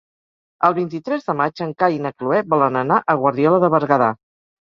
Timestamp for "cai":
1.83-1.99